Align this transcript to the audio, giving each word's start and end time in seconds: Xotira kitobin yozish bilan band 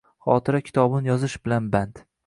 Xotira 0.27 0.61
kitobin 0.69 1.11
yozish 1.13 1.39
bilan 1.45 1.73
band 1.77 2.07